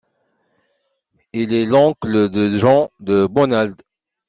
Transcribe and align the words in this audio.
Il 1.31 1.53
est 1.53 1.67
l'oncle 1.67 2.27
de 2.29 2.57
Jean 2.57 2.89
de 3.01 3.27
Bonald. 3.27 3.79